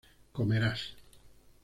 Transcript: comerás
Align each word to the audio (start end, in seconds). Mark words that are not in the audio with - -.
comerás 0.33 0.81